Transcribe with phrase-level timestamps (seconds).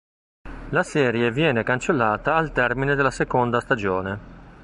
[0.69, 4.19] La serie viene cancellata al termine della seconda stagione.